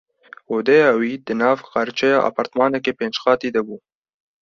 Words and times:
Odeya 0.55 0.91
wî 0.99 1.13
di 1.25 1.33
nav 1.41 1.57
qarçeyê 1.71 2.17
apartmaneke 2.29 2.91
pênc 2.99 3.15
qatî 3.23 3.49
de 3.55 3.61
bû. 3.67 3.75